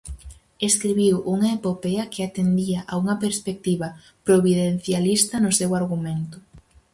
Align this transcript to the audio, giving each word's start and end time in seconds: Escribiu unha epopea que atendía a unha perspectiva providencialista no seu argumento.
Escribiu 0.69 1.15
unha 1.33 1.49
epopea 1.57 2.09
que 2.13 2.21
atendía 2.23 2.79
a 2.91 2.93
unha 3.01 3.15
perspectiva 3.23 3.87
providencialista 4.27 5.35
no 5.43 5.51
seu 5.59 5.71
argumento. 5.81 6.37